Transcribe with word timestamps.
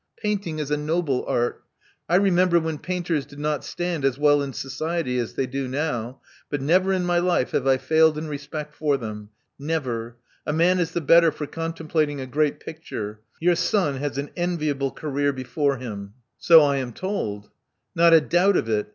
Painting 0.17 0.57
is 0.57 0.71
a 0.71 0.77
noble 0.77 1.23
art. 1.27 1.61
I 2.09 2.15
remember 2.15 2.59
when 2.59 2.79
painters 2.79 3.23
did 3.23 3.37
not 3.37 3.63
stand 3.63 4.03
as 4.03 4.17
well 4.17 4.41
in 4.41 4.51
society 4.51 5.19
as 5.19 5.35
they 5.35 5.45
do 5.45 5.67
now; 5.67 6.21
but 6.49 6.59
never 6.59 6.91
in 6.91 7.05
my 7.05 7.19
life 7.19 7.51
have 7.51 7.67
I 7.67 7.77
failed 7.77 8.17
in 8.17 8.27
respect 8.27 8.73
for 8.73 8.97
them. 8.97 9.29
Never. 9.59 10.17
A 10.43 10.53
man 10.53 10.79
is 10.79 10.93
the 10.93 11.01
better 11.01 11.31
for 11.31 11.45
contem 11.45 11.87
plating 11.87 12.19
a 12.19 12.25
great 12.25 12.59
picture. 12.59 13.19
Your 13.39 13.53
son 13.53 13.97
has 13.97 14.17
an 14.17 14.31
enviable 14.35 14.89
career 14.89 15.31
before 15.31 15.77
him." 15.77 16.15
Love 16.49 16.49
Among 16.49 16.49
the 16.49 16.49
Artists 16.49 16.49
247 16.49 16.59
"So 16.59 16.61
I 16.63 16.75
am 16.77 16.93
told.' 17.37 17.49
Not 17.93 18.13
a 18.15 18.21
doubt 18.21 18.57
of 18.57 18.67
it. 18.67 18.87